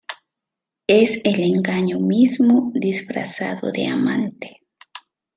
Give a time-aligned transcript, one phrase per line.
[0.87, 4.65] Es el engaño mismo disfrazado de amante.